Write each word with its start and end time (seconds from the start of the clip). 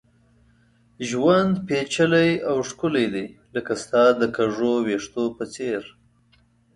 ژوند 1.09 1.53
پېچلی 1.67 2.31
او 2.49 2.55
ښکلی 2.69 3.07
دی، 3.13 3.25
لکه 3.55 3.73
ستا 3.83 4.03
د 4.19 4.21
کږو 4.37 4.73
ويښتو 4.85 5.23
په 5.37 5.43
څېر 5.53 5.81